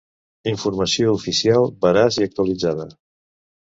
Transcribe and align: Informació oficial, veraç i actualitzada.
Informació 0.51 1.13
oficial, 1.19 1.71
veraç 1.87 2.21
i 2.23 2.29
actualitzada. 2.31 2.93